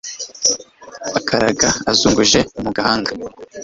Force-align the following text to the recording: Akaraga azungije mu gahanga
Akaraga 1.19 1.69
azungije 1.91 2.39
mu 2.63 2.69
gahanga 2.75 3.11